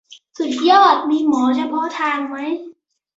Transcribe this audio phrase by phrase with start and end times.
[0.37, 2.35] สุดยอด มีหมอเฉพาะทางไหม?